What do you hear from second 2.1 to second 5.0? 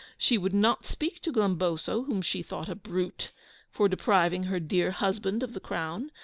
she thought a brute, for depriving her dear